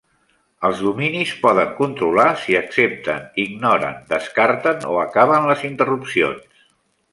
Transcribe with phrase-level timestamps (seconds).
[0.69, 6.69] Els dominis poden controlar si accepten, ignoren, descarten o acaben les interrupcions.